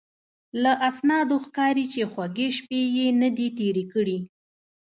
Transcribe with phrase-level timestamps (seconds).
[0.63, 4.17] له اسنادو ښکاري چې خوږې شپې یې نه دي تېرې کړې.